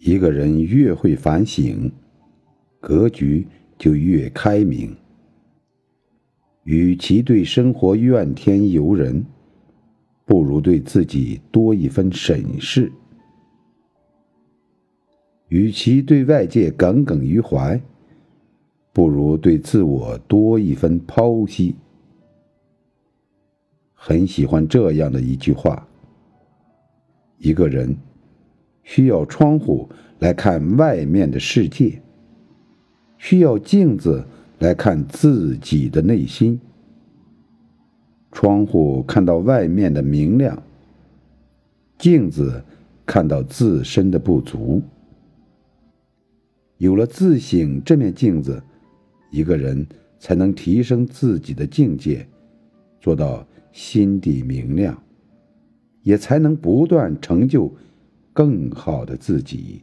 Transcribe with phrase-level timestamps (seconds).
[0.00, 1.92] 一个人越会反省，
[2.80, 3.46] 格局
[3.76, 4.96] 就越开明。
[6.64, 9.22] 与其对生活怨天尤人，
[10.24, 12.90] 不如对自己多一分审视；
[15.48, 17.78] 与其对外界耿耿于怀，
[18.94, 21.76] 不如对自我多一分剖析。
[23.92, 25.86] 很喜欢这样的一句话：
[27.36, 27.94] 一个人
[28.82, 32.00] 需要窗户来看外面的世界，
[33.18, 34.24] 需要镜子。
[34.60, 36.60] 来看自己的内心。
[38.30, 40.62] 窗户看到外面的明亮，
[41.96, 42.62] 镜子
[43.06, 44.82] 看到自身的不足。
[46.76, 48.62] 有了自省这面镜子，
[49.30, 49.86] 一个人
[50.18, 52.28] 才能提升自己的境界，
[53.00, 55.02] 做到心底明亮，
[56.02, 57.74] 也才能不断成就
[58.32, 59.82] 更好的自己。